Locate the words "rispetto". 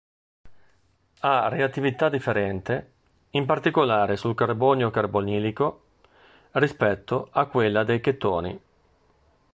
6.53-7.29